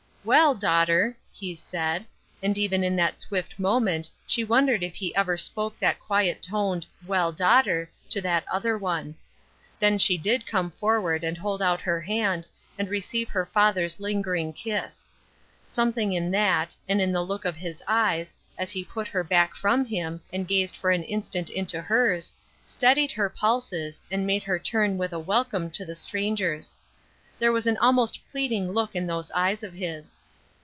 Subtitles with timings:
[0.31, 2.05] "Well, daughter," he said;
[2.43, 6.85] and, even in that Bwift moment, she wondered if he ever spoke that quiet toned,"
[7.07, 9.15] well, daughter," to that other one.
[9.79, 14.53] Then she did come forward and hold out her hand, and receive her father's lingering
[14.53, 15.09] kiss.
[15.67, 19.55] Something in that, and in the look of his eyes, as he put her back
[19.55, 22.31] from him, and gazed for an instant into hers,
[22.63, 26.77] steadied her pulses, and made her turn with a welcome to the strangers.
[27.39, 30.19] There was an almost pleading look in those eyes of his.